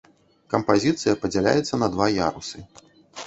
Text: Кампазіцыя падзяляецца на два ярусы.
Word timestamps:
Кампазіцыя 0.53 1.19
падзяляецца 1.25 1.79
на 1.83 1.91
два 1.97 2.07
ярусы. 2.15 2.65